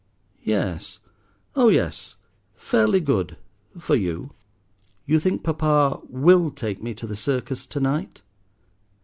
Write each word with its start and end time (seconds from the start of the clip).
"Yes—oh 0.43 1.69
yes, 1.69 2.15
fairly 2.55 2.99
good, 3.01 3.37
for 3.77 3.93
you." 3.93 4.33
"You 5.05 5.19
think 5.19 5.43
Papa 5.43 5.99
will 6.09 6.49
take 6.49 6.81
me 6.81 6.95
to 6.95 7.05
the 7.05 7.15
circus 7.15 7.67
to 7.67 7.79
night?" 7.79 8.23